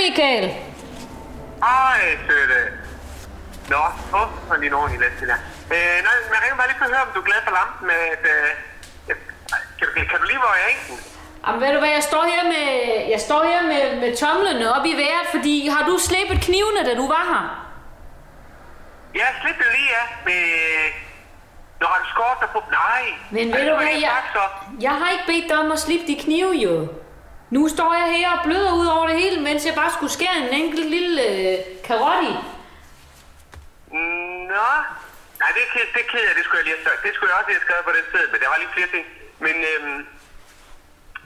[0.00, 0.46] Michael.
[1.66, 2.60] Hej, søde.
[3.72, 3.82] Nå,
[4.18, 5.40] åh, så lige en ordentlig læs til her.
[5.74, 7.52] Øh, nej, men jeg ringer bare lige for at høre, om du er glad for
[7.58, 7.82] lampen.
[7.90, 8.48] Med, at, øh,
[9.78, 10.98] kan, du, kan du lige, jeg er den?
[11.46, 12.66] Jamen, ved du hvad, jeg står her med,
[13.14, 16.92] jeg står her med, med tomlene op i vejret, fordi har du slæbet knivene, da
[17.00, 17.44] du var her?
[19.20, 20.04] Ja, slip det lige, ja.
[20.26, 20.42] Med...
[21.80, 22.60] Nå, har du skåret dig på?
[22.70, 23.04] Nej.
[23.30, 24.48] Men ved det du hvad, jeg jeg,
[24.80, 26.88] jeg har ikke bedt dig om at slippe de knive, jo.
[27.56, 30.36] Nu står jeg her og bløder ud over det hele, mens jeg bare skulle skære
[30.42, 32.34] en enkelt lille øh, karot i.
[34.52, 34.68] Nå.
[35.40, 35.62] Nej, det
[35.94, 37.00] det er ked af, det skulle jeg lige have sagt.
[37.06, 38.90] Det skulle jeg også lige have skrevet på den sted, men der var lige flere
[38.94, 39.04] ting.
[39.44, 40.00] Men, øhm,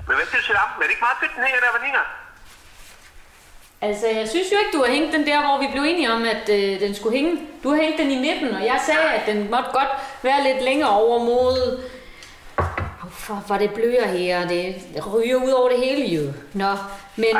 [0.06, 0.78] men hvad siger du lampen?
[0.80, 2.04] Er det ikke meget fedt, den hænger der, den hænger?
[3.88, 6.22] Altså, jeg synes jo ikke, du har hængt den der, hvor vi blev enige om,
[6.34, 7.34] at øh, den skulle hænge.
[7.62, 9.92] Du har hængt den i midten, og jeg sagde, at den måtte godt
[10.26, 11.56] være lidt længere over mod...
[13.26, 14.62] For, hvor det bløder her, og det
[15.14, 16.24] ryger ud over det hele jo.
[16.62, 16.72] Nå,
[17.16, 17.34] men...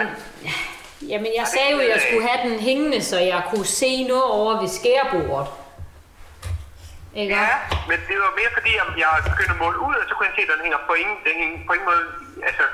[1.13, 4.29] Jamen, jeg sagde jo, at jeg skulle have den hængende, så jeg kunne se noget
[4.39, 5.49] over ved skærebordet.
[7.21, 7.35] Ikke?
[7.35, 7.53] Ja,
[7.91, 10.37] men det var mere fordi, at jeg begyndte at måle ud, og så kunne jeg
[10.39, 12.05] se, at den hænger på ingen, den hænger på ingen måde,
[12.49, 12.65] altså,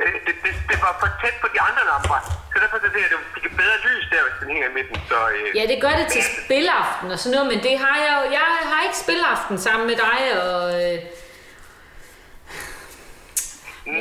[0.00, 2.18] øh, det, det, det, var for tæt på de andre lamper.
[2.52, 4.66] Så derfor så ser jeg, at det fik et bedre lys der, hvis den hænger
[4.72, 4.96] i midten.
[5.10, 8.12] Så, øh, Ja, det gør det til spilaften og sådan noget, men det har jeg
[8.18, 8.22] jo.
[8.38, 10.96] Jeg har ikke spilaften sammen med dig, og øh,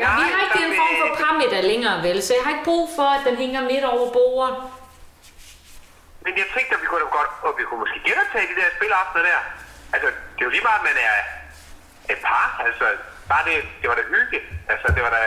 [0.01, 2.17] ja, vi har ikke en form for parameter længere, vel?
[2.23, 4.55] Så jeg har ikke brug for, at den hænger midt over bordet.
[6.23, 8.69] Men jeg tænkte, at vi kunne da godt, og vi kunne måske genoptage de der
[8.77, 9.41] spilaftener der.
[9.93, 11.17] Altså, det er jo lige meget, at man er
[12.13, 12.45] et par.
[12.65, 12.85] Altså,
[13.31, 14.39] bare det, det var da hygge.
[14.71, 15.21] Altså, det var da...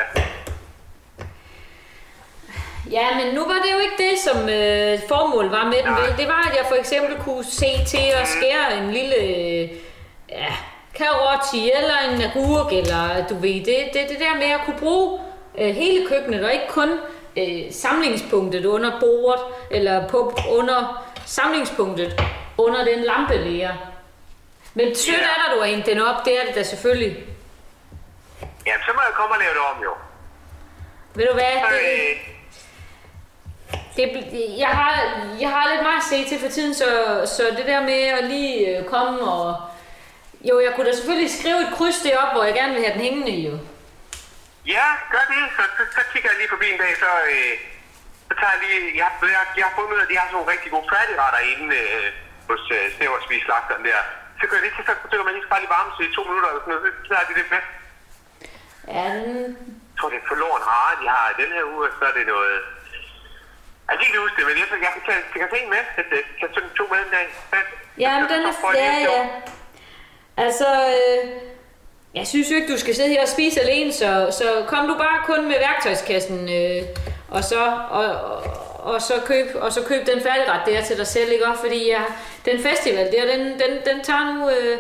[2.91, 6.01] Ja, men nu var det jo ikke det, som øh, formålet var med den, Nej.
[6.01, 6.17] vel?
[6.21, 9.69] Det var, at jeg for eksempel kunne se til at skære en lille øh,
[10.29, 10.53] ja,
[11.01, 14.79] karot i, eller en agurk, eller du ved, det, det, det der med at kunne
[14.79, 15.21] bruge
[15.59, 16.91] øh, hele køkkenet, og ikke kun
[17.37, 22.21] øh, samlingspunktet under bordet, eller på, under samlingspunktet
[22.59, 23.75] under den lampelæger.
[24.75, 25.23] Men sødt Ja.
[25.23, 27.17] er der, du har hængt den op, det er det da selvfølgelig.
[28.67, 29.91] Jamen, så må jeg komme og lave det om, jo.
[31.15, 31.45] Ved du hvad?
[33.97, 34.93] Det, øh, Det, jeg, har,
[35.41, 36.85] jeg har lidt meget at se til for tiden, så,
[37.37, 39.57] så det der med at lige øh, komme og...
[40.49, 43.05] Jo, jeg kunne da selvfølgelig skrive et kryds derop, hvor jeg gerne vil have den
[43.09, 43.55] hængende jo.
[44.75, 45.41] ja, gør det.
[45.57, 47.55] Så, så, så kigger jeg lige forbi en dag, så, øh,
[48.29, 48.79] så tager jeg lige...
[49.01, 50.87] Jeg, har- jeg, jeg har fundet ud af, at de har sådan nogle rigtig gode
[50.95, 52.07] færdigretter inde øh,
[52.51, 54.01] hos øh, Snæversvis slagteren der.
[54.39, 56.49] Så går jeg lige til, så begynder man lige bare lige varme i to minutter
[56.51, 56.95] eller sådan noget.
[57.03, 57.63] Så tager de det med.
[58.97, 59.51] Ja, den,
[59.91, 62.25] Jeg tror, det er forloren hare, de har den her uge, og så er det
[62.35, 62.55] noget...
[63.89, 65.83] Jeg kan ikke huske det, men jeg, jeg kan tage, jeg kan tage en med.
[65.99, 67.27] Jeg kan jeg tage to med en dag.
[68.05, 68.53] ja, men den er...
[68.85, 69.21] Ja, ja.
[70.45, 71.31] Altså, øh,
[72.15, 74.95] jeg synes jo ikke, du skal sidde her og spise alene, så, så kom du
[74.95, 76.83] bare kun med værktøjskassen, øh,
[77.29, 77.61] og så...
[77.91, 78.61] Og, og,
[78.93, 81.47] og så køb, og så køb den færdigret der til dig selv, ikke?
[81.47, 81.61] også?
[81.61, 82.03] Fordi ja,
[82.45, 84.79] den festival der, den, den, den tager nu øh,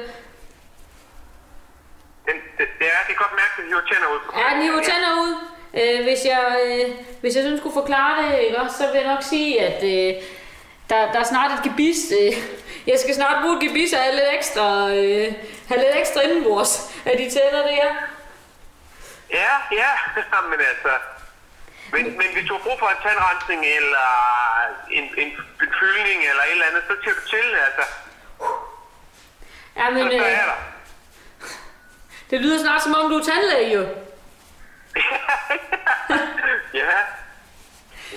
[2.27, 4.21] Den, det, det, er, det er godt mærke, at de hiver tænder ud.
[4.39, 5.35] Ja, den hiver tænder ud.
[5.81, 9.23] Øh, hvis, jeg, øh, hvis jeg sådan skulle forklare det, ikke, så vil jeg nok
[9.23, 10.23] sige, at øh,
[10.91, 12.13] der, der er snart et gebis.
[12.21, 12.33] Øh,
[12.87, 15.33] jeg skal snart bruge et gebis og have lidt ekstra, øh,
[15.69, 16.73] have lidt ekstra indenbords
[17.07, 17.87] af de tænder der.
[19.31, 19.91] Ja, ja,
[20.51, 20.93] men altså...
[21.93, 24.09] Men, men hvis du har brug for en tandrensning eller
[24.91, 25.29] en, en,
[25.63, 27.85] en fyldning eller et eller andet, så tager du til, altså.
[29.77, 30.59] Ja, Så, men så er øh, jeg der.
[32.31, 33.81] det lyder snart som om du er tandlæge jo.
[36.81, 36.91] ja.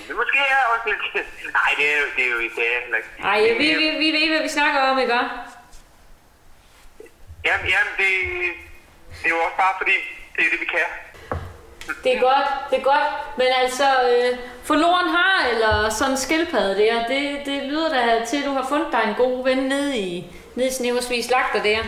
[0.04, 1.26] Men det måske er også lidt...
[1.58, 3.10] Nej, det er jo, det er jo det er heller ikke.
[3.24, 5.34] Ej, Men, vi, øh, vi, vi ved, hvad vi snakker om, ikke også?
[7.44, 8.12] Jamen, jamen det,
[9.20, 9.96] det er jo også bare fordi,
[10.36, 10.88] det er det, vi kan.
[12.04, 13.08] Det er godt, det er godt.
[13.38, 18.36] Men altså, øh, forloren har, eller sådan en skildpadde der, det, det lyder da til,
[18.36, 21.80] at du har fundet dig en god ven nede i, nede i Sneversvis Slagter der.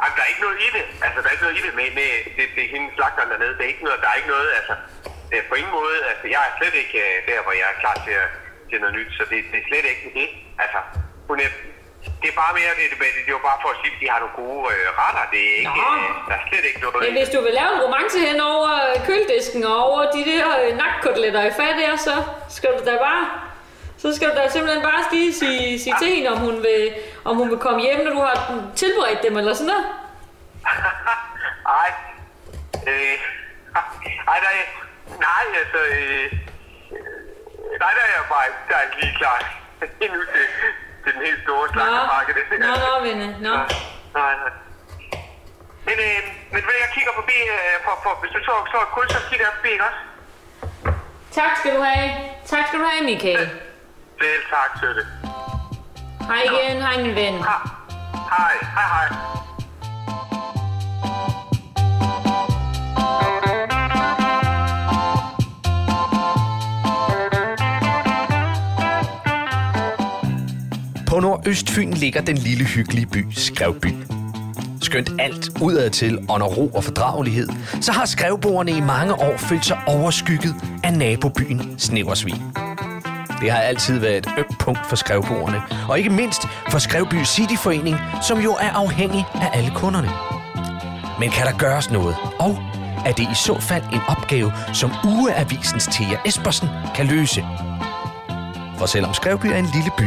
[0.00, 0.84] Jamen, der er ikke noget i det.
[1.04, 3.52] Altså, der er ikke noget i det med, med det, det er hende slagteren dernede.
[3.58, 4.74] Det er ikke noget, der er ikke noget, altså,
[5.40, 7.96] er på ingen måde, altså, jeg er slet ikke øh, der, hvor jeg er klar
[8.06, 8.32] til, at-
[8.70, 10.28] til noget nyt, så det, det er slet ikke det.
[10.64, 10.78] Altså,
[11.28, 11.50] hun er,
[12.22, 14.18] det er bare mere, det, det, er jo bare for at sige, at de har
[14.24, 15.24] nogle gode øh, retter.
[15.34, 15.94] Det er ikke, Nå.
[15.98, 18.70] øh, der er slet ikke noget Men hvis du vil lave en romance hen over
[19.08, 22.14] køledisken og over de der øh, nakkoteletter i fat der, så
[22.56, 23.24] skal du da bare...
[24.02, 26.82] Så skal du da simpelthen bare lige sige, sige til hende, om hun, vil,
[27.24, 28.36] om hun vil komme hjem, når du har
[28.76, 29.86] tilberedt dem eller sådan noget.
[31.80, 31.88] Ej.
[32.88, 33.16] Øh,
[34.32, 34.56] ej, nej,
[35.26, 36.26] nej, altså, øh,
[37.82, 39.38] nej, der er jeg bare der er lige klar
[40.04, 40.46] endnu til,
[41.02, 42.34] til den helt store slagtermarked.
[42.66, 43.54] Nå, nå, venne, nå.
[44.18, 44.52] Nej, nej.
[45.86, 46.18] Men, øh,
[46.52, 49.20] men hvad, jeg kigger forbi, øh, for, for, hvis du så, så et kryds, så
[49.30, 50.00] kigger jeg forbi, ikke også?
[51.38, 52.08] Tak skal du have.
[52.52, 53.46] Tak skal du have, Michael.
[54.20, 55.02] Selv tak, Søtte.
[56.30, 57.34] Hej igen, hej min ven.
[57.48, 57.68] Ha-
[58.34, 59.08] Hej, hej, hej.
[71.12, 73.94] På Nordøstfyn ligger den lille hyggelige by Skrevby.
[74.82, 77.48] Skønt alt udadtil under ro og fordragelighed,
[77.80, 80.54] så har skrevboerne i mange år følt sig overskygget
[80.84, 82.34] af nabobyen Sneversvig.
[83.40, 87.96] Det har altid været et ømt punkt for skrevboerne, og ikke mindst for Skrevby Cityforening,
[88.28, 90.10] som jo er afhængig af alle kunderne.
[91.20, 92.16] Men kan der gøres noget?
[92.38, 92.58] Og
[93.06, 97.44] er det i så fald en opgave, som Ugeavisens Thea Espersen kan løse?
[98.78, 100.04] For selvom Skrevby er en lille by,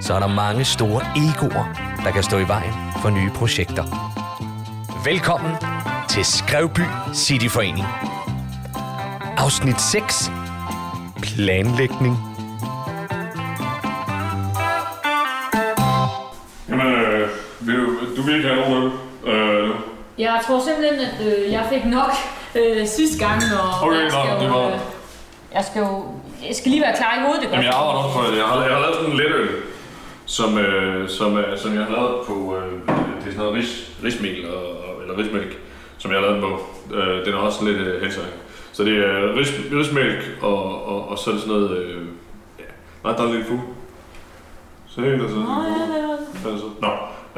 [0.00, 1.64] så er der mange store egoer,
[2.04, 2.72] der kan stå i vejen
[3.02, 3.84] for nye projekter.
[5.04, 5.52] Velkommen
[6.08, 6.80] til Skrevby
[7.14, 7.86] Cityforening.
[9.36, 10.30] Afsnit 6.
[11.22, 12.16] Planlægning.
[16.68, 17.28] Jamen, øh,
[17.60, 17.76] vil
[18.16, 18.92] du, vil ikke have nogen?
[19.26, 19.70] Øh?
[20.18, 22.10] Jeg tror simpelthen, at øh, jeg fik nok
[22.54, 24.78] øh, sidste gang, og Okay, jeg skal nå, jo, det var- øh,
[25.54, 26.04] jeg skal jo
[26.48, 27.82] jeg skal lige være klar i hovedet, det Jamen, jeg godt.
[27.82, 28.38] arbejder også på det.
[28.42, 29.48] Jeg har, jeg har lavet sådan en letøl,
[30.26, 33.90] som, øh, som, øh, som jeg har lavet på, øh, det er sådan noget ris,
[34.04, 35.58] rismel, og, og- eller rismælk,
[35.98, 36.60] som jeg har lavet på.
[36.96, 38.24] Øh, den er også lidt øh, helsag.
[38.72, 42.02] Så det er ris, rismælk, og, og, og så er det sådan noget, øh,
[42.58, 42.64] ja,
[43.04, 43.60] nej, der er lidt fugl.
[44.88, 45.34] Se, der så.
[45.34, 46.06] Nå, ja, det
[46.42, 46.46] det.
[46.46, 46.68] Er det så?
[46.84, 46.90] Nå,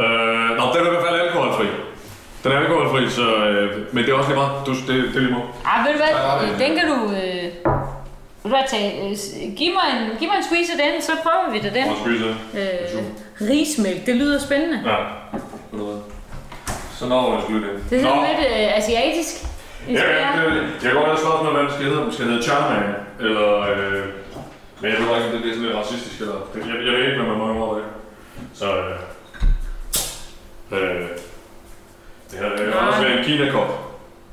[0.05, 1.67] øh, nå, den er i hvert fald alkoholfri.
[2.44, 4.52] Den er alkoholfri, så, øh, men det er også lige meget.
[4.67, 5.49] Du, det, det er lige meget.
[5.64, 6.58] Ej, ved du hvad, Ja, ja, ja.
[6.64, 6.99] den kan du...
[7.23, 7.75] Øh,
[8.43, 9.17] hvad, tage, øh,
[9.56, 11.87] giv, mig en, giv mig en squeeze af den, så prøver vi det den.
[11.87, 12.37] Jeg spise det?
[12.55, 14.82] Øh, rismælk, det lyder spændende.
[14.87, 14.96] Ja.
[16.99, 17.90] Så når jeg skulle det.
[17.90, 19.35] Det er sådan lidt øh, asiatisk.
[19.88, 22.05] Ja, ja, det, jeg kan godt have svaret med, hvad det skal hedde.
[22.06, 23.61] Det skal hedde Charman, eller...
[23.61, 24.05] Øh,
[24.81, 26.35] men jeg ved ikke, om det, det er sådan lidt racistisk, eller...
[26.55, 27.85] Jeg, jeg ved ikke, hvad man må over det.
[28.55, 28.76] Så...
[28.76, 28.96] Øh,
[30.73, 31.08] øh,
[32.31, 33.70] det det har også været en Kina-kop.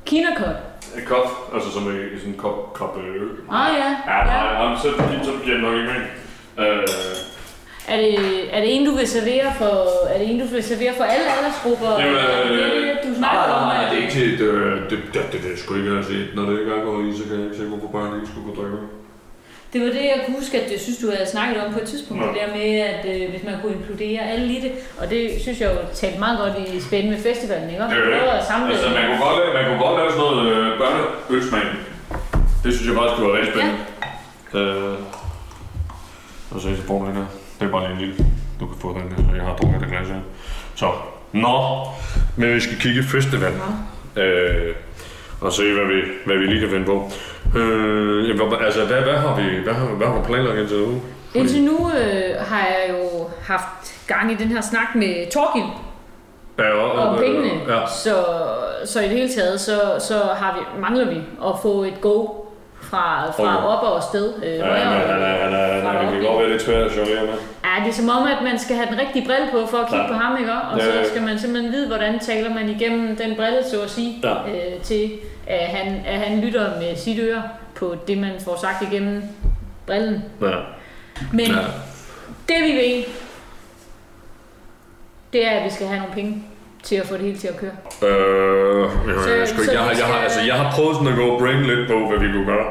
[0.05, 0.55] Kinakot.
[0.97, 3.29] En kop, altså som i sådan en kop, kop øh, øl.
[3.51, 4.23] Ah ja, Ja, ja.
[4.25, 4.89] nej, nej, så,
[5.25, 6.09] så giver det nok ikke mening.
[6.59, 6.87] Øh,
[7.93, 8.13] Er det,
[8.55, 9.73] er det en, du vil servere for,
[10.13, 11.91] er det en, du vil servere for alle aldersgrupper?
[11.99, 14.49] Jamen, er det øh, det, du snakker nej, nej, nej, det er ikke til, det,
[14.89, 16.17] det, det, det, det, er sgu ikke at se.
[16.35, 18.47] Når det ikke er alkohol i, så kan jeg ikke se, hvorfor børn ikke skulle
[18.49, 18.77] gå drikke.
[18.77, 18.87] Det
[19.81, 22.21] var det, jeg kunne huske, at jeg synes, du havde snakket om på et tidspunkt.
[22.21, 22.27] Nå.
[22.27, 24.71] Det der med, at øh, hvis man kunne inkludere alle i det.
[24.99, 27.83] Og det synes jeg jo talte meget godt i spændende med festivalen, ikke?
[27.83, 28.39] Det er det.
[28.39, 31.67] at samle Altså, man kunne godt lave, man kunne godt lave sådan noget øh, børneølsmag.
[32.63, 33.81] Det synes jeg faktisk kunne være rigtig spændende.
[34.53, 34.59] Ja.
[34.59, 34.97] Øh,
[36.51, 37.25] og så er jeg den her.
[37.59, 38.15] Det er bare lige en lille.
[38.59, 40.21] Du kan få den her, jeg har drukket det glas her.
[40.75, 40.91] Så,
[41.31, 41.57] nå.
[42.37, 43.53] Men vi skal kigge festival.
[44.15, 44.75] Øh,
[45.41, 47.11] og se, hvad vi, hvad vi lige kan finde på.
[47.55, 51.01] Øh, jamen, altså, hvad, hvad, har vi, hvad, har, hvad har du planlagt indtil nu?
[51.33, 55.65] Indtil nu øh, har jeg jo haft gang i den her snak med Torgild
[56.59, 57.47] Ja, og, om pengene.
[57.67, 57.87] Ja.
[57.87, 58.15] Så,
[58.85, 61.15] så i det hele taget, så, så har vi, mangler vi
[61.45, 62.27] at få et go
[62.81, 63.67] fra, fra Okay.
[63.67, 64.33] op og afsted.
[64.43, 66.61] Øh, Ja, han, er, han, er, han, er, han, er, han kan godt være lidt
[66.61, 67.33] svær at jonglere med.
[67.77, 69.87] Ja, det er som om, at man skal have den rigtige brille på for at
[69.89, 70.07] kigge Ja.
[70.07, 70.51] på ham, ikke?
[70.51, 71.03] Og Ja, ja.
[71.03, 74.33] så skal man simpelthen vide, hvordan taler man igennem den brille, så at sige, Ja.
[74.33, 75.11] øh, til
[75.47, 77.43] at han, at han lytter med sit øre
[77.75, 79.23] på det, man får sagt igennem
[79.87, 80.23] brillen.
[80.41, 80.51] Ja.
[81.33, 81.55] Men Ja.
[82.49, 83.03] det vi ved,
[85.33, 86.43] det er, at vi skal have nogle penge
[86.83, 87.71] til at få det hele til at køre.
[88.09, 91.07] Øh, jeg, Så- jeg, så jeg, har, vi jeg, har, altså, jeg har prøvet sådan
[91.11, 92.65] at gå brain lidt på, hvad vi kunne gøre.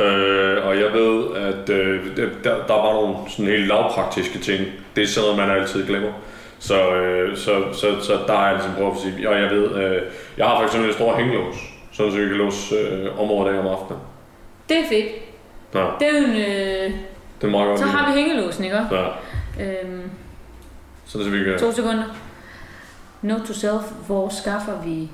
[0.00, 4.64] Øh, og jeg ved, at øh, der, der var nogle sådan helt lavpraktiske ting.
[4.96, 6.12] Det er sådan noget, man altid glemmer.
[6.58, 9.74] Så, øh, så, så, så der er jeg ligesom prøvet at sige, og jeg ved,
[9.74, 10.02] øh,
[10.36, 11.56] jeg har for eksempel en stor hængelås,
[11.92, 14.02] sådan så vi kan låse øh, området af om aftenen.
[14.68, 15.06] Det er fedt.
[15.74, 16.92] Ja, Det er jo en, øh,
[17.40, 17.78] det er meget godt.
[17.78, 18.76] så har vi hængelåsen, ikke?
[18.76, 19.06] Ja,
[19.60, 20.10] Øhm,
[21.04, 21.58] sådan så vi kan...
[21.58, 22.04] To sekunder.
[23.22, 25.10] Note to self, hvor skaffer vi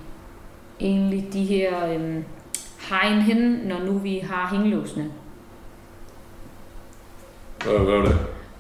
[0.80, 2.24] egentlig de her øhm,
[2.90, 5.10] hegn hen, når nu vi har hængelåsene?
[7.64, 8.16] Hvad, hvad er det?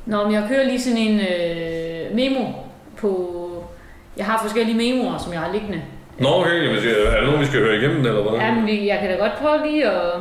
[0.06, 2.52] Når men jeg kører lige sådan en øh, memo
[2.96, 3.42] på...
[4.16, 5.82] Jeg har forskellige memoer, som jeg har liggende.
[6.18, 8.40] Nå, okay, jamen, er der nogen, vi skal høre igennem, eller hvad?
[8.40, 10.12] Jamen, vi- jeg kan da godt prøve lige at...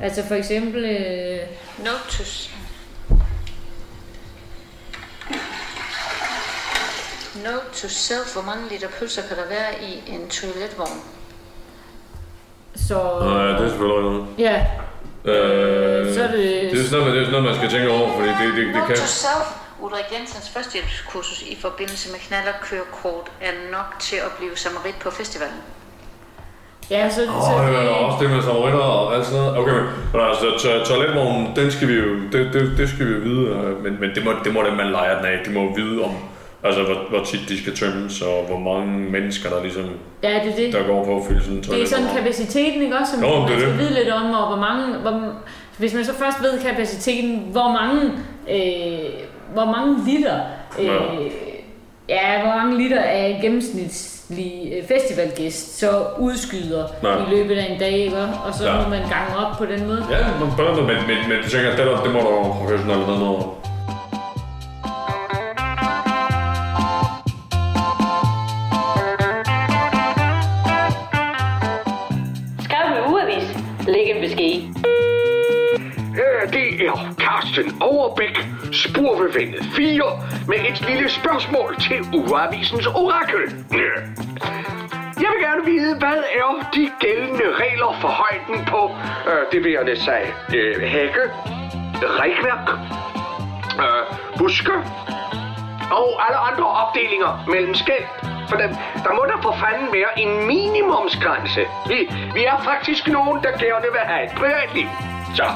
[0.00, 0.84] Altså for eksempel...
[0.84, 1.38] Øh,
[1.78, 2.24] note to
[7.44, 10.98] Note to self, hvor mange liter pølser kan der være i en toiletvogn?
[12.88, 12.94] Så...
[13.20, 14.26] Nå, ja, det er selvfølgelig noget.
[14.38, 14.64] Ja,
[15.24, 16.70] Øh, så er det...
[16.72, 18.74] det er sådan noget, det er sådan noget, man skal tænke over, fordi det, det,
[18.74, 18.96] det kan...
[19.80, 25.60] Ulrik Jensens førstehjælpskursus i forbindelse med knallerkørekort er nok til at blive samarit på festivalen.
[26.90, 29.58] Ja, så, Åh, så oh, det, ja, også det med favoritter og alt sådan noget.
[29.58, 33.12] Okay, men, men altså, to- toiletvognen, den skal vi jo, det, det, det skal vi
[33.12, 35.36] jo vide, øh, men, men det må, det må dem, man leger den af.
[35.46, 36.14] De må jo vide om,
[36.64, 39.84] altså, hvor, hvor tit de skal tømmes, og hvor mange mennesker, der ligesom,
[40.22, 40.72] ja, det er det.
[40.72, 43.30] der går på at fylde sådan en Det er sådan kapaciteten, ikke også, som det
[43.30, 43.78] er man skal det.
[43.78, 45.32] vide lidt om, og hvor mange, hvor,
[45.78, 48.02] hvis man så først ved kapaciteten, hvor mange,
[48.50, 49.10] øh,
[49.54, 50.40] hvor mange liter,
[50.80, 51.30] øh,
[52.08, 57.16] ja, hvor mange liter af en gennemsnitlig øh, festivalgæst så udskyder Ja.
[57.16, 58.16] i løbet af en dag, ikke?
[58.46, 58.82] og så Ja.
[58.82, 60.04] må man gange op på den måde.
[60.10, 63.44] Ja, man spørger men, men, men det det, det må der jo professionelle noget
[77.56, 78.36] Carsten Overbæk,
[78.72, 80.02] Spurvevendet 4,
[80.48, 83.42] med et lille spørgsmål til Ugeavisens orakel.
[85.22, 88.90] Jeg vil gerne vide, hvad er de gældende regler for højden på,
[89.30, 90.06] øh, det vil jeg næsten
[90.50, 91.24] sige, øh, hække,
[92.20, 92.66] rækværk,
[93.84, 94.02] øh,
[94.38, 94.76] buske
[95.90, 98.06] og alle andre opdelinger mellem skæld.
[98.48, 98.70] For dem,
[99.04, 101.62] der må der for fanden være en minimumsgrænse.
[101.88, 101.98] Vi,
[102.34, 104.88] vi er faktisk nogen, der gerne vil have et privatliv.
[105.34, 105.46] Så,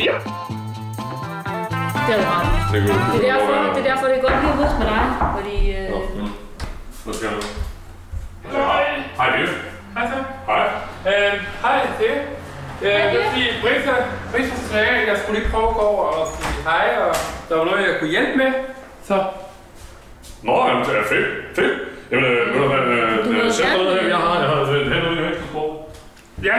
[0.00, 0.14] ja.
[2.08, 2.48] Det er ret.
[2.72, 3.02] Det er, godt.
[3.12, 5.04] Det er derfor, det er derfor, det er godt lige at med dig,
[5.36, 5.56] fordi...
[5.76, 5.90] Øh,
[7.04, 7.40] Hvad skal du?
[8.52, 8.84] Hej.
[9.20, 9.30] Hej.
[9.96, 10.18] Hej så.
[10.50, 10.64] Hej.
[11.08, 11.32] Øh,
[11.64, 12.20] hej, det er
[12.80, 13.12] Hej, øh, det.
[13.12, 13.94] det er fordi Brita,
[14.32, 17.14] Brita sagde, at jeg skulle lige prøve at gå over og sige hej, og
[17.48, 18.52] der var noget, jeg kunne hjælpe med.
[19.08, 19.16] Så
[20.42, 21.28] Nå, jamen, det er fedt.
[21.56, 21.74] Fedt.
[22.10, 24.08] Jamen, øh, ved du hvad, øh, øh, ned her.
[24.08, 25.41] Jeg har, jeg har det her nede i vægtelsesbord.
[26.44, 26.56] Ja,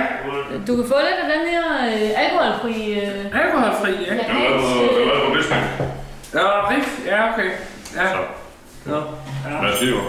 [0.68, 2.94] du kan få lidt af den her øh, alkoholfri...
[3.00, 4.13] Øh, alkoholfri, ja.
[4.13, 5.62] ja, Det er er lavet på visning.
[6.34, 7.50] Ja, Rik, ja, okay.
[7.96, 8.18] Ja, Så,
[8.86, 8.96] Nå.
[9.62, 10.00] hvad siger du?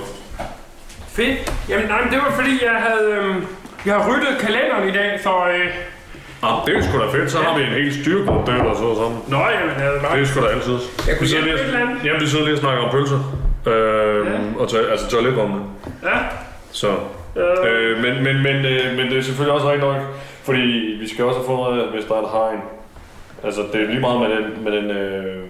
[1.09, 1.53] Fedt.
[1.69, 3.47] Jamen, nej, men det var fordi, jeg havde, øhm,
[3.87, 5.31] jeg har ryddet kalenderen i dag, så...
[5.49, 5.71] Øh,
[6.43, 7.31] Ah, det er sgu da fedt.
[7.33, 9.21] Så har vi en helt styregruppe der, der sidder sammen.
[9.29, 10.21] Nå, jamen, jeg havde Det bare...
[10.21, 10.73] er sgu da altid.
[11.09, 12.05] Jeg kunne Vi sidder lige- et.
[12.05, 13.21] Jamen, vi sidder lige og snakker om pølser.
[13.67, 14.33] Øh, Ja.
[14.59, 15.55] og to, altså toiletvogne.
[16.03, 16.17] Ja,
[16.73, 16.89] Så.
[17.37, 20.03] Øh, men, men, men, øh, men det er selvfølgelig også rigtig nok,
[20.45, 22.61] fordi vi skal også have fundet, hvis der er et hegn.
[23.45, 25.43] Altså, det er lige meget med den, med den øh,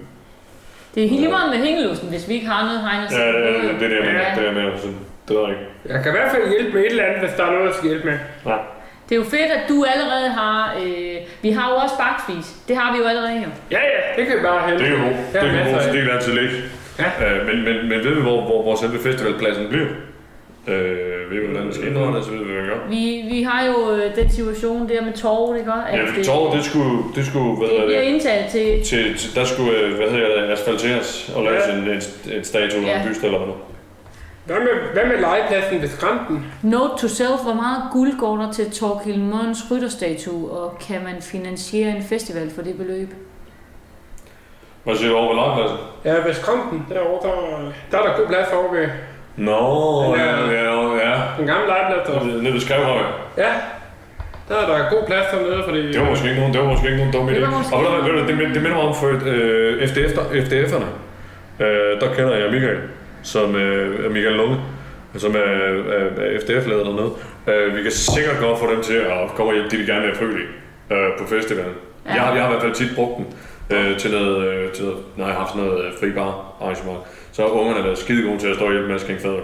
[0.94, 3.08] det er helt lige meget med hængelåsen, hvis vi ikke har noget hegnet.
[3.12, 4.34] ja, det, er- det, er det, jeg mener, Ja.
[4.40, 4.88] det er jeg så
[5.28, 5.60] det er ikke.
[5.92, 7.74] jeg kan i hvert fald hjælpe med et eller andet, hvis der er noget, jeg
[7.74, 8.18] skal hjælpe med.
[8.46, 8.56] Ja.
[9.08, 10.74] Det er jo fedt, at du allerede har...
[10.82, 12.46] Øh, vi har jo også bakfis.
[12.68, 13.50] Det har vi jo allerede jo.
[13.70, 14.84] Ja, ja, det kan vi bare hente.
[14.84, 15.14] Det god.
[15.32, 16.56] Der Det er kan så det kan altid ligge.
[17.02, 17.08] Ja.
[17.24, 19.86] Øh, men, men, men ved vi, hvor, hvor, hvor selve festivalpladsen bliver?
[20.68, 22.30] Øh, ved vi, hvordan det skal indrettes?
[22.30, 22.78] Ved vi, hvad vi gør?
[22.88, 25.86] Vi, vi har jo øh, den situation der med torvet, ikke også?
[25.88, 28.82] At Ja, for torvet, det skulle, det skulle, hvad det hedder bliver det, indtaget til...
[28.84, 31.74] til, til, der skulle, øh, hvad hedder det, asfalteres og laves Ja.
[31.74, 32.02] en, en,
[32.38, 33.02] en statue eller Ja.
[33.02, 33.52] en byste eller nu.
[34.46, 36.46] Hvad med, hvad med legepladsen ved skramten?
[36.62, 41.22] Note to self, hvor meget guld går der til Torkild Mons rytterstatue, og kan man
[41.22, 43.08] finansiere en festival for det beløb?
[44.84, 45.78] Hvad siger du over ved legepladsen?
[46.04, 48.88] Ja, ved skramten, derovre, der, der er der god plads over ved
[49.36, 51.20] Nå, Den ja, er- ja, ja.
[51.38, 52.08] den gamle legeplads.
[52.08, 52.24] Der.
[52.42, 53.02] Nede ved Skrevhøj.
[53.36, 53.52] Ja,
[54.48, 55.92] der er der god plads dernede, fordi...
[55.92, 57.34] Det var måske ikke nogen, det var måske ikke nogen dum idé.
[57.34, 59.88] Det Og ved du hvad, ved du, det, mind- det minder mig om for øh,
[59.88, 60.12] FDF,
[60.46, 60.84] FDF'erne.
[61.64, 62.78] Øh, der kender jeg Michael,
[63.22, 64.56] som øh, Michael Lunge,
[65.16, 67.10] som er, er, er FDF-leder dernede.
[67.46, 70.06] Øh, vi kan sikkert godt få dem til at komme og hjælpe, de vil gerne
[70.06, 70.48] være frivillige
[70.90, 71.72] øh, på festivalen.
[72.06, 72.10] Ja.
[72.10, 72.14] Ja.
[72.14, 73.26] Jeg, har, jeg har i hvert fald tit brugt den
[73.78, 76.53] øh, til noget, øh, til noget, når jeg har haft sådan noget øh, fri bar
[76.60, 76.98] arrangement.
[77.32, 79.28] Så har ungerne været skide gode til at stå og hjælpe med at skænke.
[79.28, 79.38] Oh,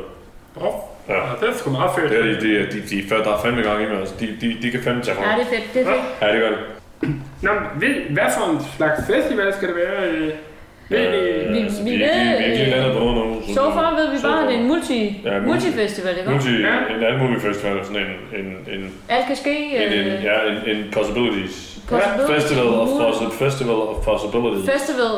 [1.09, 1.15] Ja.
[1.15, 1.21] ja.
[1.41, 2.11] det er sgu meget fedt.
[2.11, 4.15] Det er de, de, de, de, de, der er fandme gang i med, altså.
[4.21, 5.25] De, de, de kan fandme tage fra.
[5.31, 6.03] Ja, det er fedt, det er fedt.
[6.23, 6.59] Ja, det gør det.
[7.43, 7.51] Nå,
[7.81, 10.09] ved, hvad for en slags festival skal det være?
[10.11, 10.31] øh?
[10.89, 11.03] Ved I?
[11.05, 14.07] Øh, vi- altså, vi vi, ved, vi, vi øh, landet på noget så- far ved
[14.15, 16.31] vi bare, at det er en multi, Ja, multi- multifestival, ikke?
[16.31, 16.75] Multi, Ja.
[16.97, 19.57] en alt mulig festival, sådan en, en, en, Alt kan ske.
[19.87, 21.79] en, en, ja, en, en possibilities.
[21.89, 22.31] possibilities.
[22.37, 22.89] Festival of,
[23.45, 24.71] festival of possibilities.
[24.73, 25.13] Festival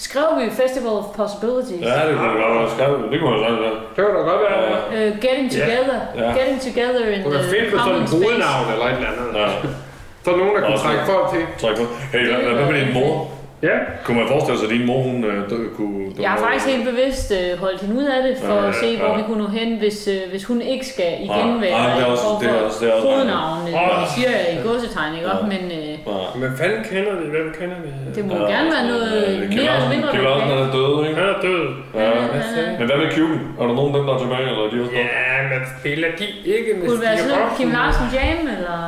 [0.00, 1.82] og Skrevby Festival of Possibilities.
[1.88, 2.70] Ja, det kunne godt være.
[2.76, 3.76] Skal- Det kunne man sagtens være.
[3.94, 4.58] Det kan da godt være.
[4.64, 4.78] Ja.
[4.96, 5.00] Ja.
[5.08, 5.58] Uh, getting Ja.
[5.60, 5.98] together.
[6.20, 6.28] Ja.
[6.38, 9.10] Getting together in Du kan the finde på sådan common en hovednavn eller et eller
[9.12, 9.28] andet.
[9.40, 9.48] Ja,
[10.24, 10.84] Så er nogen, der kan Også.
[10.84, 11.42] trække folk til.
[11.62, 11.84] træk på.
[12.12, 13.12] Hey, hvad, hvad med din mor?
[13.68, 13.76] Ja.
[14.04, 16.00] Kunne man forestille sig, at din mor, hun øh, dø- kunne...
[16.24, 18.88] Jeg har faktisk helt bevidst uh, holdt hende ud af det, for Ja, at se,
[19.00, 19.16] hvor ja.
[19.18, 22.02] vi kunne nå hen, hvis, uh, hvis hun ikke skal igen Ja, være ja, det
[22.06, 23.58] er også- det er også- det er også- hovednavn.
[23.76, 23.84] Ja.
[24.02, 25.26] Det siger jeg i gåsetegn, ikke?
[25.32, 25.44] også?
[25.54, 26.18] Men uh, Ja.
[26.42, 27.24] Men fanden kender vi?
[27.36, 27.90] Hvem kender vi?
[28.16, 29.10] det må gerne være noget
[29.58, 30.66] mere eller mindre Kim Larsen lokalt.
[30.66, 31.16] er død, ikke?
[31.20, 31.64] Han er død.
[31.94, 32.00] Ja.
[32.00, 32.10] Ja,
[32.56, 32.78] ja.
[32.78, 33.40] Men hvad med Cuban?
[33.60, 34.92] Er der nogen af dem, der er tilbage, eller er de også?
[35.00, 37.48] Ja, men spiller de ikke med Kunne det være sådan?
[37.58, 38.78] Kim Larsen Jam, eller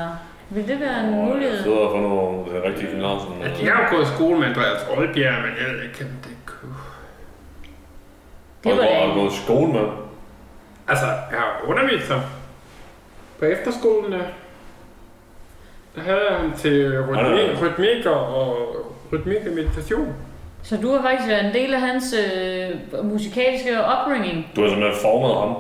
[0.55, 1.55] vil det være en mulighed?
[1.55, 3.29] Jeg sidder for nogle det er rigtige Larsen.
[3.43, 6.11] Ja, de har jo gået i skole med Andreas Rødbjerg, men jeg ved ikke, om
[6.25, 6.75] det kunne...
[8.65, 9.87] Det var Og da gået i skole med.
[10.89, 12.21] Altså, jeg har undervist ham.
[13.39, 14.19] på efterskolen, der,
[15.97, 18.67] der havde han til rytmik, rytmik og,
[19.13, 20.15] rytmik og meditation.
[20.63, 24.47] Så du har faktisk været en del af hans øh, musikalske upbringing.
[24.57, 25.57] Du har simpelthen formet ham.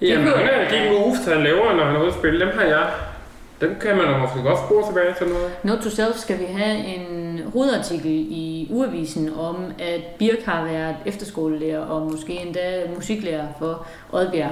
[0.00, 2.40] Jamen, kunne han jeg- er de moves, han laver, når han er ude at spille,
[2.46, 2.86] dem har jeg.
[3.62, 5.50] Dem kan man da måske godt spore tilbage til noget.
[5.62, 10.96] Note to self skal vi have en hovedartikel i Uavisen om, at Birk har været
[11.06, 14.50] efterskolelærer og måske endda musiklærer for Oddbjerg.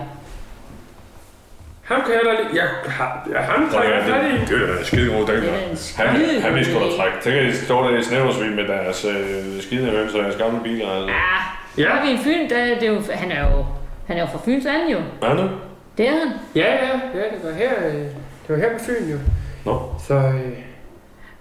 [1.82, 2.62] Ham kan jeg da lige...
[2.62, 4.54] Jeg har, jeg har ham trækker jeg fat i.
[4.54, 5.36] det, er da en skide god dag.
[5.36, 7.16] Er Han, han vil sgu da trække.
[7.22, 10.60] Tænk, at de står der i snæversvin med deres øh, skide høns og deres gamle
[10.62, 10.88] biler.
[10.90, 11.08] Altså.
[11.08, 11.88] Ja, Ja.
[11.90, 13.64] har vi en Fyn, der, det er jo, han er jo
[14.06, 14.98] han er jo fra Fyns land jo.
[15.22, 15.50] Er han det?
[15.98, 16.28] Det er han.
[16.54, 18.06] Ja, ja, ja, det var her, øh,
[18.50, 19.18] det var her på Fyn jo.
[19.64, 19.74] Nå.
[20.06, 20.50] Så øh,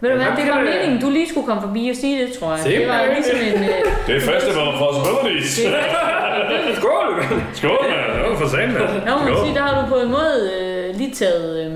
[0.01, 2.15] Ved du hvad, det kan var jeg- meningen, du lige skulle komme forbi og sige
[2.25, 2.59] det, tror jeg.
[2.59, 3.63] Se, Det var ligesom en...
[3.63, 3.69] Øh,
[4.07, 5.51] Det er festival for Celebrities.
[6.79, 7.41] skål, mand.
[7.59, 8.07] Skål, mand.
[8.23, 8.91] Det var for sent, mand.
[9.05, 9.45] Man Skål.
[9.45, 11.49] sige, der har du på en måde øh, lige taget...
[11.65, 11.71] Øh,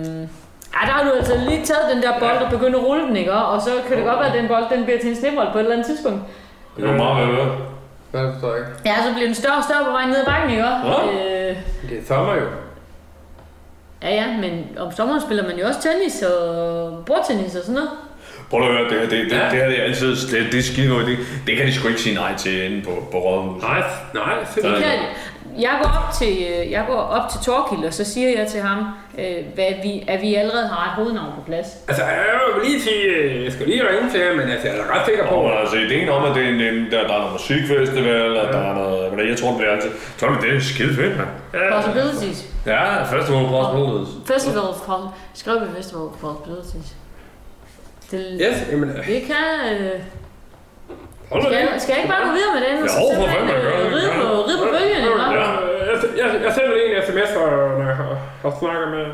[0.75, 3.15] ja, der har du altså lige taget den der bold og begyndt at rulle den,
[3.21, 3.33] ikke?
[3.33, 5.57] Og så kan det godt være, at den bold den bliver til en snebold på
[5.57, 6.21] et eller andet tidspunkt.
[6.75, 7.45] Det går meget hvad?
[8.11, 8.71] Hvad forstår jeg ikke?
[8.89, 10.63] Ja, så bliver den større og større på vej ned ad bakken, ikke?
[10.63, 11.49] Ja.
[11.49, 11.55] Øh,
[11.89, 12.47] Det er sommer jo.
[14.03, 17.89] Ja, ja, men om sommeren spiller man jo også tennis og bordtennis og sådan noget.
[18.49, 19.43] Prøv at høre, det her, det, det, Ja.
[19.43, 21.05] det her det er altid, det, det er skide godt.
[21.05, 21.17] Det,
[21.47, 23.61] det kan de sgu ikke sige nej til inde på, på Rådhuset.
[23.69, 23.83] Nej,
[24.13, 24.83] nej, Det simpelthen.
[24.83, 24.99] kan,
[25.59, 28.61] jeg går op til, øh, jeg går op til Torkild, og så siger jeg til
[28.61, 28.79] ham,
[29.17, 31.67] øh, hvad vi, at vi allerede har et hovednavn på plads.
[31.87, 34.77] Altså, jeg vil lige sige, øh, jeg skal lige ringe til jer, men altså, jeg
[34.77, 36.59] er ret sikker på, men altså, ideen om, at det er en,
[36.91, 39.91] der, der er noget musikfestival, og der er noget, men jeg tror, det bliver altid,
[40.17, 41.29] så er det, det er skide fedt, mand.
[41.75, 42.39] Possibilities.
[42.65, 44.09] Ja, festival Possibilities.
[44.33, 46.89] Festival for, skrev vi Festival for Possibilities.
[48.11, 49.45] Det, Yes, jamen, øh, det kan...
[49.73, 49.99] Øh,
[51.31, 52.75] hold skal, jeg, skal jeg ikke bare gå videre med den?
[52.85, 53.49] Jo, for fanden,
[56.43, 59.05] Jeg, sender en sms, når jeg har, har snakket med,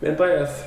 [0.00, 0.64] med Andreas.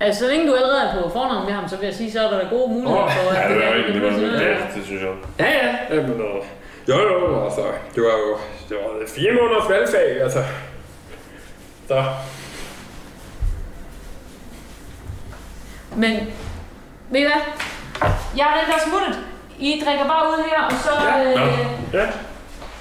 [0.00, 2.18] Altså, så længe du allerede er på fornavn med ham, så vil jeg sige, så
[2.26, 4.28] er der da gode muligheder Åh, for, at Ja, det der er ikke, det sådan
[4.28, 4.40] noget.
[4.40, 5.10] det, det synes jeg.
[5.38, 5.96] Ja, ja.
[5.96, 6.42] Jamen, øh,
[6.88, 7.60] jo, jo, altså,
[7.94, 8.36] det var jo
[8.68, 10.38] det var fire måneders valgfag, altså.
[11.88, 12.04] Så,
[15.96, 16.10] Men,
[17.10, 17.42] ved I hvad?
[18.36, 19.24] Jeg er den der smuttet.
[19.58, 20.90] I drikker bare ud her, og så...
[21.08, 21.46] Ja.
[21.46, 21.58] Øh,
[21.92, 22.06] Ja.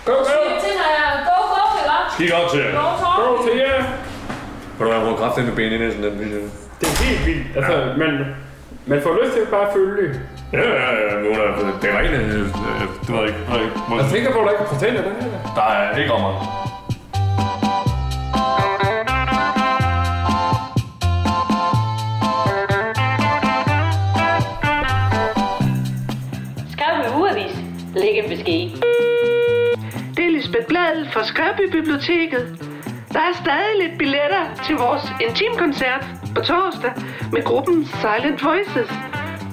[0.07, 0.11] Ja.
[0.11, 0.35] Go, go!
[0.63, 1.95] til, når jeg go, go, ikke?
[2.13, 2.71] Skide godt til jer.
[2.79, 3.15] Go, talk.
[3.19, 3.79] Go til jer!
[4.75, 6.39] Kan du være, hvor kraft med ben i næsen, den video?
[6.79, 7.47] Det er helt vildt.
[7.57, 8.11] Altså, man,
[8.85, 10.21] man får lyst til at bare følge det.
[10.53, 13.39] Ja, ja, ja, nu er der, det er rent, øh, øh, det ved jeg ikke,
[13.47, 15.31] det jeg er sikker på, at der ikke er procent af den her.
[15.55, 16.60] Der er ikke om mig.
[31.55, 32.59] Bladel fra Skrøby Biblioteket.
[33.13, 36.93] Der er stadig lidt billetter til vores intimkoncert på torsdag
[37.31, 38.89] med gruppen Silent Voices.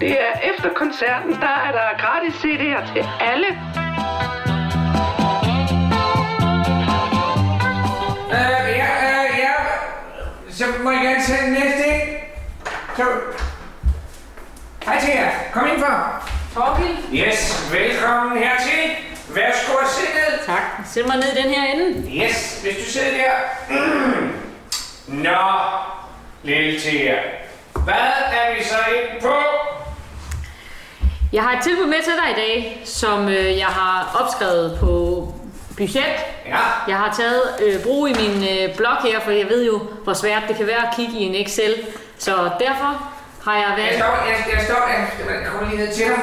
[0.01, 3.49] Det er efter koncerten, der er der gratis CD'er til alle.
[8.37, 9.55] Øh, ja, øh, ja.
[10.51, 12.07] Så må jeg gerne tage den næste, ikke?
[12.97, 13.05] Så...
[14.85, 15.31] Hej til jer.
[15.53, 16.23] Kom indenfor.
[16.55, 16.97] Torgild.
[17.13, 18.85] Yes, velkommen hertil.
[19.35, 20.28] Værsgo og sid ned.
[20.49, 20.63] Tak.
[20.93, 22.11] Sæt mig ned i den her ende.
[22.25, 23.33] Yes, hvis du sidder der.
[25.07, 25.39] Nå,
[26.43, 27.15] lille Thea.
[27.85, 27.95] Hvad
[28.33, 29.35] er vi så inde på?
[31.33, 34.89] Jeg har et tilbud med til dig i dag, som øh, jeg har opskrevet på
[35.77, 36.05] budget.
[36.47, 36.59] Ja,
[36.89, 40.13] Jeg har taget øh, brug i min øh, blog her, for jeg ved jo, hvor
[40.13, 41.75] svært det kan være at kigge i en Excel.
[42.19, 43.11] Så derfor
[43.45, 43.95] har jeg jeg valgt...
[43.99, 45.09] står, jeg, jeg står, jeg,
[45.43, 46.19] jeg kommer lige ned til dig.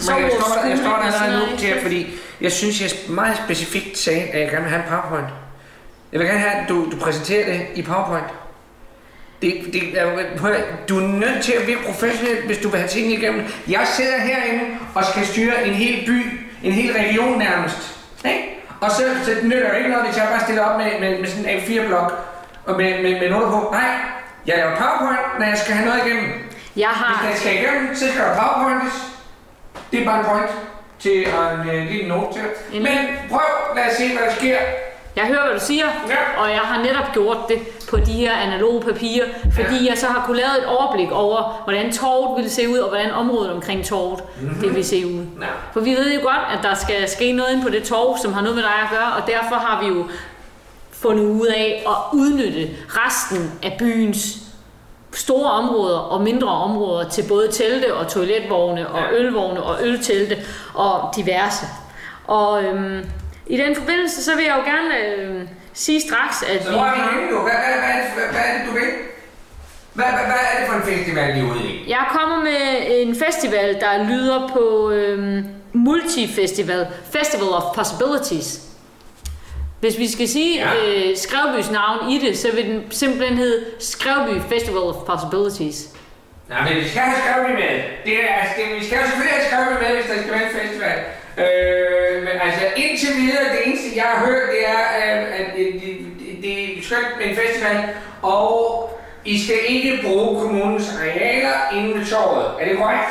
[0.00, 3.98] Så jeg står, jeg står der allerede nu til fordi jeg synes, jeg meget specifikt
[3.98, 5.26] sagde, at jeg gerne vil have en PowerPoint.
[6.12, 8.26] Jeg vil gerne have, at du, du præsenterer det i PowerPoint.
[9.42, 10.06] Det, det, er-
[10.48, 13.42] at- du er nødt til at virke professionel, hvis du vil have tingene igennem.
[13.68, 17.98] Jeg sidder herinde og skal styre en hel by, en hel region nærmest.
[18.24, 18.60] Ikke?
[18.80, 21.18] Og så, så det nytter jo ikke noget, hvis jeg bare stiller op med, med,
[21.20, 22.12] med sådan en A4-blok
[22.66, 23.68] og med, med, med noter på.
[23.72, 23.90] Nej,
[24.46, 26.24] jeg laver PowerPoint, når jeg skal have noget igennem.
[26.76, 27.26] Jeg Hvis har...
[27.28, 28.92] den skal igennem, så skal der powerpointes.
[29.92, 30.50] Det er bare en point
[30.98, 32.42] til en øh, lille note til.
[32.76, 32.98] En- Men
[33.30, 33.40] prøv,
[33.76, 34.56] lad os se, hvad der sker.
[35.16, 36.42] Jeg hører, hvad du siger, Ja.
[36.42, 37.58] og jeg har netop gjort det
[37.90, 41.92] på de her analoge papirer, fordi jeg så har kunne lave et overblik over, hvordan
[41.92, 44.60] torvet ville se ud, og hvordan området omkring torvet mm-hmm.
[44.60, 45.26] det vil se ud.
[45.40, 45.46] Ja.
[45.72, 48.32] For vi ved jo godt, at der skal ske noget ind på det torv, som
[48.32, 50.04] har noget med dig at gøre, og derfor har vi jo
[50.92, 54.26] fundet ud af at udnytte resten af byens
[55.12, 59.16] store områder og mindre områder til både telte og toiletvogne og Ja.
[59.18, 60.36] ølvogne og øltelte
[60.74, 61.66] og diverse.
[62.26, 63.04] Og øhm,
[63.46, 65.42] i den forbindelse, så vil jeg jo gerne øh,
[65.72, 66.74] sige straks, at Så vi...
[66.76, 67.40] hvor er vi henne nu?
[67.40, 68.88] Hvad, hvad, er hvad, hvad er det, du vil?
[69.94, 71.84] Hvad, hvad, hvad er det for en festival, I er ude i?
[71.88, 76.86] Jeg kommer med en festival, der lyder på øhm, Multifestival.
[77.12, 78.60] Festival of Possibilities.
[79.80, 80.70] Hvis vi skal sige Ja.
[80.86, 85.78] øh, Skrevbys navn i det, så vil den simpelthen hedde Skrevby Festival of Possibilities.
[86.48, 87.74] Nej, men vi skal have skrevet med.
[88.04, 90.46] Det er, altså, det, vi skal jo selvfølgelig have skrevet med, hvis der skal være
[90.50, 90.98] en festival.
[91.42, 95.66] Øh, men altså, indtil videre, det eneste, jeg har hørt, det er, øh, at det,
[95.82, 97.78] det, det, det er skønt med en festival,
[98.22, 98.54] og
[99.24, 102.46] I skal ikke bruge kommunens arealer inden ved torvet.
[102.60, 103.10] Er det korrekt?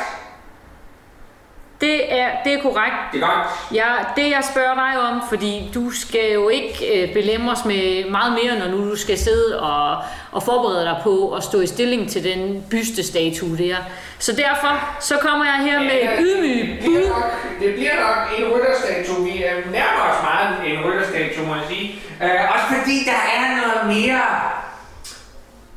[1.80, 2.94] Det er, det er korrekt.
[3.12, 3.46] Det er godt.
[3.74, 3.84] Ja,
[4.16, 8.58] det jeg spørger dig om, fordi du skal jo ikke øh, belemres med meget mere,
[8.58, 12.24] når nu du skal sidde og, og forberede dig på at stå i stilling til
[12.24, 13.76] den bystestatue der.
[14.18, 17.08] Så derfor så kommer jeg her med et ydmyg det, bliver bud.
[17.08, 17.24] nok,
[17.60, 19.24] det bliver nok en rytterstatue.
[19.24, 22.02] Vi øh, nærmer os meget en rytterstatue, må jeg sige.
[22.22, 24.22] Øh, også fordi der er noget mere...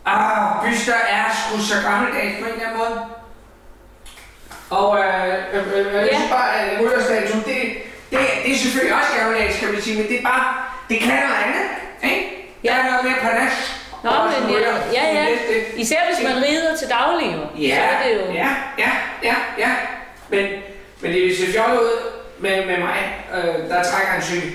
[0.06, 3.21] Ah, byster er sgu så gammeldags på en eller anden måde.
[4.72, 7.58] Og øh, øh, øh, jeg synes bare, at rytterstatuen, det,
[8.12, 10.46] det, det er selvfølgelig også gammeldags, kan vi sige, men det er bare...
[10.90, 11.66] Det kan noget andet,
[12.04, 12.24] ikke?
[12.64, 13.64] Der er noget mere panache.
[14.04, 14.76] Nå, men en ja, rytter.
[14.94, 15.26] ja, ja.
[15.76, 17.30] Især hvis man rider til daglig.
[17.60, 18.34] Ja, så er det jo...
[18.34, 18.92] ja, ja,
[19.24, 19.72] ja, ja.
[20.30, 20.46] Men,
[21.02, 21.98] men det vil se fjollet ud
[22.40, 23.00] med, med mig,
[23.36, 24.52] øh, der trækker en cykel.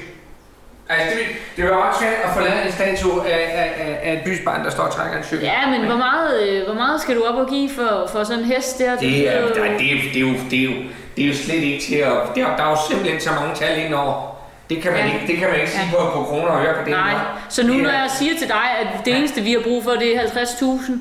[0.88, 4.12] Altså, det, det vil også svært at få lavet en statue af, af, af, af
[4.12, 5.44] et bysbarn, der står og trækker en cykel.
[5.44, 8.38] Ja, men hvor meget, øh, hvor meget skal du op og give for, for sådan
[8.44, 8.96] en hest der?
[8.96, 10.72] Det er, jo- det, er, det, er, det, er jo, det, er jo,
[11.16, 12.12] det er jo slet ikke til at...
[12.34, 14.36] Det er, der er jo simpelthen så mange tal indover.
[14.70, 15.14] Det kan man, Ja.
[15.14, 16.90] ikke, det kan man ikke sige på, på kroner og øre på det.
[16.90, 17.22] Nej, måde.
[17.48, 19.90] så nu når er- jeg siger til dig, at det eneste vi har brug for,
[19.90, 20.92] det er 50.000,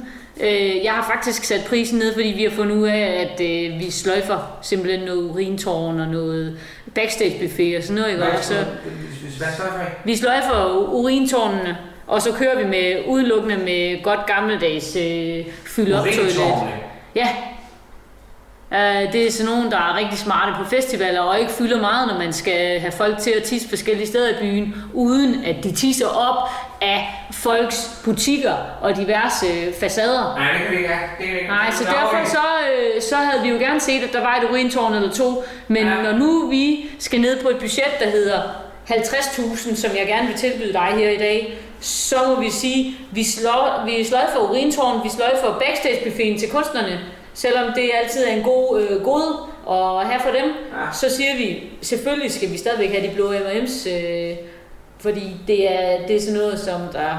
[0.42, 3.80] øh, jeg har faktisk sat prisen ned, fordi vi har fundet ud af, at øh,
[3.80, 6.60] vi sløjfer simpelthen noget urintårn og noget
[6.96, 8.24] backstage buffet og sådan noget, ikke?
[8.24, 8.54] Hvad, så,
[9.38, 9.66] hvad for?
[10.06, 16.06] vi sløjfer urintårnene, og så kører vi med udelukkende med godt gammeldags øh, fylde op
[16.06, 16.36] toilet.
[17.16, 17.28] Ja.
[18.72, 22.08] Uh, det er sådan nogen, der er rigtig smarte på festivaler og ikke fylder meget,
[22.08, 25.72] når man skal have folk til at tisse forskellige steder i byen, uden at de
[25.72, 26.50] tisser op
[26.82, 30.36] af folks butikker og diverse øh, facader.
[30.38, 30.90] Nej, det kan vi ikke.
[31.18, 31.48] Det kan vi ikke.
[31.48, 32.38] Nej, så derfor så,
[32.96, 35.44] øh, så havde vi jo gerne set, at der var et urintårn eller to.
[35.68, 36.02] Men Ja.
[36.02, 38.42] når nu vi skal ned på et budget, der hedder
[38.90, 43.24] 50.000, som jeg gerne vil tilbyde dig her i dag, så må vi sige, vi
[43.24, 47.00] slår, vi sløj for urintårn, vi sløj for backstage til kunstnerne,
[47.36, 49.34] selvom det altid er en god øh, gode
[49.70, 50.92] at have for dem, Ja.
[50.94, 54.36] så siger vi, selvfølgelig skal vi stadigvæk have de blå M&M's, øh,
[55.00, 57.14] fordi det er, det er sådan noget, som der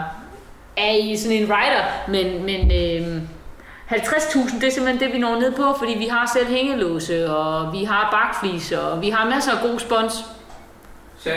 [0.76, 3.22] er i sådan en rider, men, men øh,
[3.90, 7.72] 50.000, det er simpelthen det, vi når ned på, fordi vi har selv hængelåse, og
[7.72, 10.24] vi har bakfliser, og vi har masser af god spons.
[11.18, 11.36] Så, øh,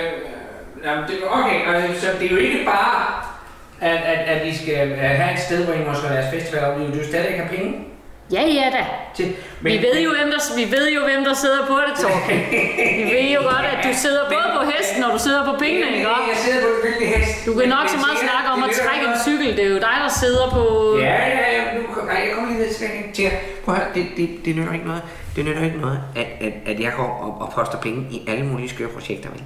[0.86, 1.60] jamen, det, okay,
[1.96, 3.24] så det er jo ikke bare,
[3.82, 6.78] at, at, at I skal øh, have et sted, hvor I måske deres festival op,
[6.78, 7.86] du stadig ikke har penge
[8.36, 8.84] Ja, ja da.
[9.18, 9.28] til.
[9.62, 12.38] Men, vi, ved jo, hvem der, vi ved jo, hvem der sidder på det, Torben.
[13.00, 15.88] vi ved jo godt, at du sidder både på hesten, og du sidder på pengene,
[15.96, 16.30] ikke Jeg, også?
[16.34, 17.46] jeg sidder på en virkelig hest.
[17.48, 19.50] Du kan nok så meget snakke om at trække en cykel.
[19.58, 20.64] Det er jo dig, der sidder på...
[21.08, 21.64] Ja, ja, ja.
[21.76, 22.88] Nu, nej, jeg kommer lige ned til.
[23.16, 23.32] Tina,
[23.64, 25.04] prøv at høre, det, det, det nytter ikke noget.
[25.36, 28.46] Det nytter ikke noget, at, at, at jeg går og, og poster penge i alle
[28.46, 29.30] mulige skøre projekter.
[29.36, 29.44] Vel?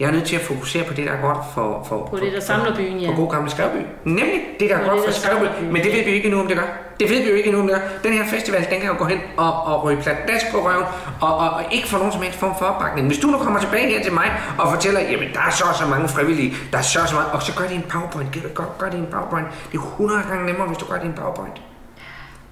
[0.00, 1.86] Jeg er nødt til at fokusere på det, der er godt for...
[1.88, 3.08] for På det, der samler byen, ja.
[3.08, 3.82] For god gamle Skrevby.
[4.04, 6.46] Nemlig det, der er På godt for byen, Men det ved vi ikke endnu, om
[6.46, 6.89] det gør.
[7.00, 7.78] Det ved vi jo ikke endnu, det gør.
[8.04, 10.84] Den her festival, den kan jo gå hen og, og ryge pladask på røven,
[11.20, 13.06] og, og, og ikke få nogen som helst form for opbakning.
[13.06, 15.86] Hvis du nu kommer tilbage her til mig og fortæller, jamen der er så så
[15.86, 18.32] mange frivillige, der er så så meget, og så gør det en PowerPoint.
[18.32, 19.46] Gør, gør, gør det en PowerPoint.
[19.72, 21.54] Det er 100 gange nemmere, hvis du gør det en PowerPoint.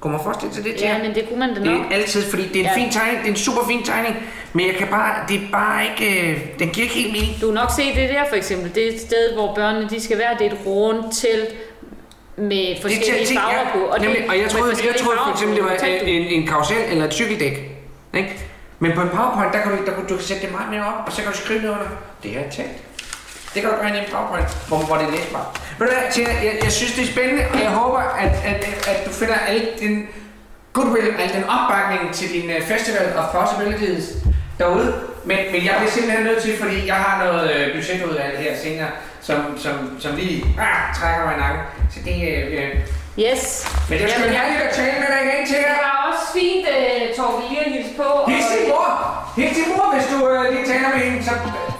[0.00, 0.86] Kunne man forestille sig det til?
[0.86, 1.80] Ja, men det kunne man da Det nok.
[1.90, 2.74] er altid, fordi det er en Ja.
[2.76, 4.16] fin tegning, det er en super fin tegning,
[4.52, 7.40] men jeg kan bare, det er bare ikke, øh, den giver ikke helt mening.
[7.40, 8.74] Du kan nok se det der for eksempel.
[8.74, 10.32] Det er et sted, hvor børnene de skal være.
[10.38, 11.48] Det er et rundt telt
[12.38, 13.78] med forskellige ting, farver på.
[13.78, 15.86] Og, Nemlig, og jeg troede, jeg troede for eksempel, det var du.
[15.86, 17.56] en, en karusel eller et cykeldæk.
[18.14, 18.40] Ikke?
[18.78, 20.84] Men på en PowerPoint, der kan du, der kan du kan sætte det meget mere
[20.86, 21.88] op, og så kan du skrive noget under.
[22.22, 22.78] Det er telt.
[23.54, 25.60] Det kan du gøre i en PowerPoint, hvor, hvor det er læsbart.
[25.78, 28.60] Ved du hvad, Tina, jeg, jeg synes, det er spændende, og jeg håber, at, at,
[28.88, 30.08] at du finder al den
[30.72, 34.04] goodwill, al den opbakning til din uh, Festival of Possibilities
[34.58, 34.94] derude.
[35.28, 38.90] Men, men jeg bliver simpelthen nødt til, fordi jeg har noget uh, budgetudvalg her senere,
[39.28, 40.36] som, som, som lige
[40.66, 41.62] ah, trækker mig i nakken.
[41.92, 42.16] Så det,
[42.58, 42.70] uh,
[43.26, 43.42] Yes.
[43.88, 45.58] men det er sgu herligt at tale med dig igen, Tina.
[45.74, 48.08] Det var også fint, uh, Torben, lige at hilse på.
[48.30, 48.88] Hils og- din mor!
[49.38, 51.24] Hils din mor, hvis du uh, lige taler med hende.
[51.28, 51.32] Så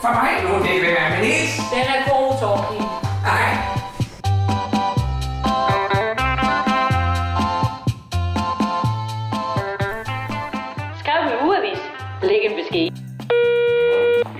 [0.05, 1.53] for mig nu, det vil være, men hils.
[1.75, 2.77] Den er god, Torben.
[3.31, 3.51] Hej.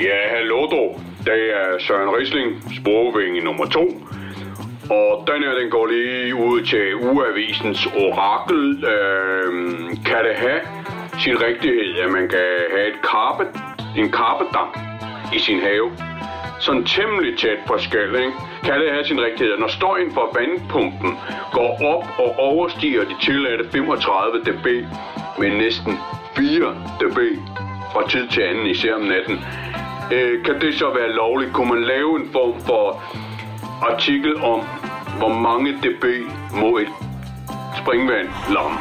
[0.01, 1.01] Ja, hallo du.
[1.25, 3.85] det er Søren Risling, sprogvinge nummer to.
[4.91, 8.85] Og den her, den går lige ud til Uavisens orakel.
[8.95, 9.49] Øh,
[10.07, 10.61] kan det have
[11.19, 13.45] sin rigtighed, at man kan have et karpe,
[13.97, 14.69] en karpedam
[15.37, 15.91] i sin have?
[16.61, 18.33] Sådan temmelig tæt på skæld, ikke?
[18.65, 21.19] Kan det have sin rigtighed, at når støjen fra vandpumpen
[21.53, 24.67] går op og overstiger de tilladte 35 dB
[25.41, 25.93] med næsten
[26.37, 27.19] 4 dB
[27.93, 29.37] fra tid til anden, især om natten,
[30.13, 31.53] øh, kan det så være lovligt?
[31.53, 33.03] Kunne man lave en form for
[33.83, 34.61] artikel om,
[35.19, 36.05] hvor mange dB
[36.55, 36.89] må et
[37.83, 38.79] springvand lamme?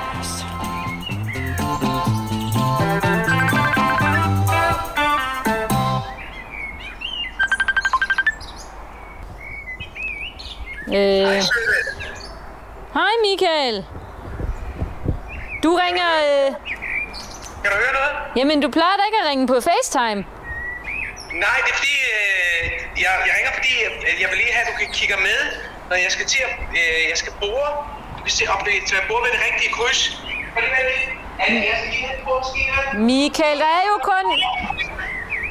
[10.88, 11.42] Øh.
[12.94, 13.86] Hej Michael.
[15.64, 16.10] Du ringer...
[16.28, 16.56] Øh...
[17.64, 18.38] Kan du høre noget?
[18.38, 20.37] Jamen, du plejer da ikke at ringe på FaceTime.
[21.46, 22.64] Nej, det er fordi, øh,
[23.04, 25.40] jeg, jeg ringer fordi, øh, jeg vil lige have, at du kan kigge med,
[25.90, 27.70] når jeg skal til at, øh, jeg skal bore.
[28.18, 30.02] Du kan se, om det til at bore ved det rigtige kryds.
[30.54, 31.12] Prøv lige at vente.
[31.42, 33.00] Er det, jeg skal lige have?
[33.12, 34.26] Michael, der er jo kun...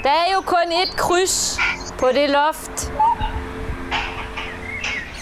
[0.04, 1.58] Der er jo kun et kryds
[2.00, 2.76] på det loft.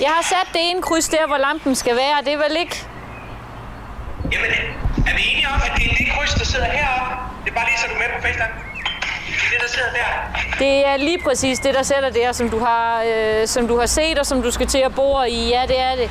[0.01, 2.17] Jeg har sat det ene kryds der, hvor lampen skal være.
[2.25, 2.77] Det er vel ikke...
[4.33, 4.51] Jamen,
[5.09, 7.15] er vi enige om, at det er det kryds, der sidder heroppe?
[7.45, 8.74] Det er bare lige så du er med på FaceTime.
[9.55, 10.59] Det er der sidder der.
[10.59, 13.87] Det er lige præcis det, der sætter der, som du har, øh, som du har
[13.87, 15.49] set, og som du skal til at bore i.
[15.49, 16.11] Ja, det er det.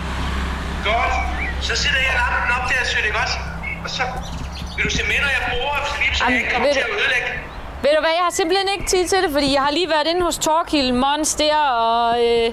[0.86, 1.14] Godt.
[1.62, 3.34] Så sætter jeg lampen op der, så det godt.
[3.84, 4.04] Og så
[4.76, 6.90] vil du se med, når jeg bruger, så lige så jeg ikke kommer til at
[6.90, 7.28] ødelægge.
[7.82, 10.08] Ved du hvad, jeg har simpelthen ikke tid til det, fordi jeg har lige været
[10.08, 12.52] inde hos Torkild Mons der, og øh,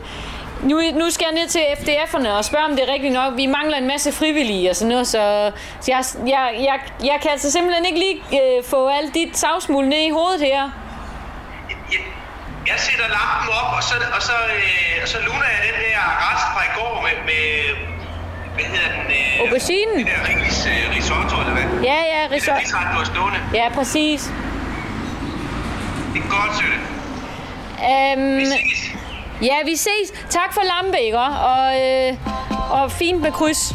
[0.63, 3.37] nu, nu skal jeg ned til FDF'erne og spørge, om det er rigtigt nok.
[3.37, 7.31] Vi mangler en masse frivillige og sådan noget, så, så jeg, jeg, jeg, jeg kan
[7.31, 10.71] altså simpelthen ikke lige øh, få alt dit savsmuld ned i hovedet her.
[12.67, 16.01] Jeg, sætter lampen op, og så, og så, øh, og så luner jeg den her
[16.25, 17.45] rest fra i går med, med
[18.55, 19.07] hvad hedder den?
[19.21, 19.99] Øh, Auberginen?
[19.99, 21.67] Det der ris, øh, risotto, eller hvad?
[21.91, 22.61] Ja, ja, Det der risotto.
[22.61, 23.39] risret, du har stående.
[23.55, 24.21] Ja, præcis.
[26.15, 26.79] Det er godt, Sølle.
[27.91, 28.81] Øhm, Vi ses.
[29.43, 30.07] ja, vi ses.
[30.31, 31.19] Tak for lampe, ikke?
[31.19, 32.17] Og, øh,
[32.71, 33.73] og fint med kryds.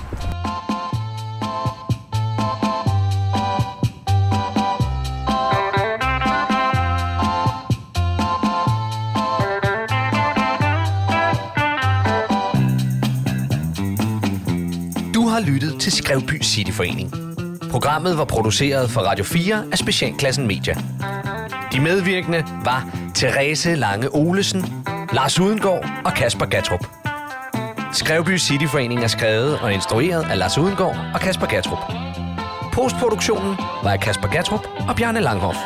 [15.36, 17.14] Har lyttet til Skrevby Cityforening.
[17.72, 20.76] Programmet var produceret for Radio 4 af Specialklassen Media.
[21.72, 24.66] De medvirkende var Therese Lange Olesen,
[25.14, 26.88] Lars Udengård og Kasper Gatrup.
[27.94, 31.94] Skrevby Cityforening er skrevet og instrueret af Lars Udengård og Kasper Gatrup.
[32.74, 35.58] Postproduktionen var af Kasper Gatrup og Bjarne Langhoff.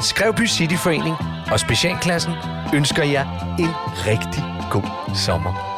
[0.00, 1.16] Skrevby Cityforening
[1.52, 2.32] og Specialklassen
[2.74, 3.70] ønsker jer en
[4.06, 5.75] rigtig god sommer.